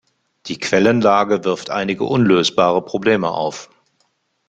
Die 0.47 0.57
Quellenlage 0.57 1.43
wirft 1.43 1.69
einige 1.69 2.05
unlösbare 2.05 2.83
Probleme 2.83 3.29
auf. 3.29 3.69